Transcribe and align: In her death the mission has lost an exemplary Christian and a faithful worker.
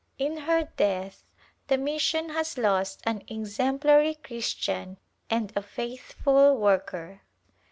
In 0.17 0.35
her 0.35 0.63
death 0.77 1.25
the 1.67 1.77
mission 1.77 2.29
has 2.29 2.57
lost 2.57 3.01
an 3.05 3.21
exemplary 3.27 4.15
Christian 4.15 4.97
and 5.29 5.53
a 5.55 5.61
faithful 5.61 6.57
worker. 6.57 7.21